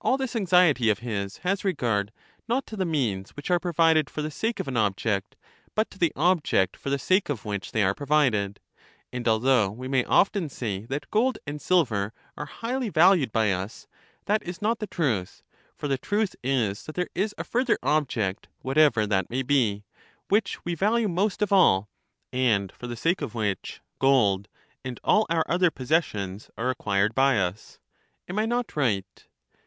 [0.00, 2.10] All this anxiety of his has regard
[2.48, 5.36] not to the means which are provided for the sake of an object,
[5.74, 8.60] but to the object for the sake of which they are provided.
[9.12, 13.30] And although we may often say that LYSIS 75 gold and silver are highly valued
[13.32, 13.86] by us,
[14.24, 15.42] that is not the truth;
[15.76, 19.84] for the truth is that there is a further ob ject, whatever that may be,
[20.28, 21.90] which we value most of all,
[22.32, 24.48] and for the sake of which gold
[24.82, 27.80] and all our other possessions are acquired by us.
[28.28, 29.26] Am I not right